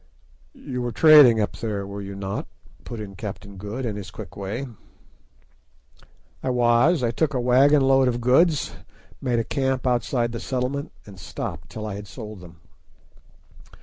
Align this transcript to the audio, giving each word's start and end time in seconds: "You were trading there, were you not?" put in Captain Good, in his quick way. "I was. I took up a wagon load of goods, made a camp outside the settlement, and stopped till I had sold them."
"You 0.55 0.81
were 0.81 0.91
trading 0.91 1.45
there, 1.59 1.85
were 1.85 2.01
you 2.01 2.15
not?" 2.15 2.47
put 2.85 2.99
in 2.99 3.15
Captain 3.15 3.55
Good, 3.55 3.85
in 3.85 3.97
his 3.97 4.09
quick 4.09 4.35
way. 4.35 4.67
"I 6.41 6.49
was. 6.49 7.03
I 7.03 7.11
took 7.11 7.35
up 7.35 7.37
a 7.37 7.41
wagon 7.41 7.81
load 7.83 8.07
of 8.07 8.19
goods, 8.19 8.75
made 9.21 9.37
a 9.37 9.43
camp 9.43 9.85
outside 9.85 10.31
the 10.31 10.39
settlement, 10.39 10.91
and 11.05 11.19
stopped 11.19 11.69
till 11.69 11.85
I 11.85 11.93
had 11.93 12.07
sold 12.07 12.39
them." 12.41 12.61